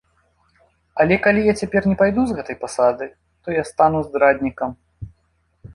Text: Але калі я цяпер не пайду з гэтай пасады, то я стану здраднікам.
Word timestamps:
Але 1.03 1.15
калі 1.25 1.41
я 1.47 1.53
цяпер 1.61 1.81
не 1.91 1.95
пайду 2.01 2.21
з 2.29 2.39
гэтай 2.39 2.59
пасады, 2.65 3.05
то 3.47 3.55
я 3.61 3.69
стану 3.73 3.99
здраднікам. 4.09 4.69